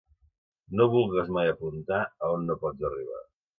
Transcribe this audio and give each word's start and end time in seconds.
No 0.79 0.87
vulgues 0.95 1.29
mai 1.37 1.51
apuntar 1.53 2.01
a 2.07 2.33
on 2.39 2.51
no 2.51 2.59
pots 2.67 2.91
arribar. 2.93 3.25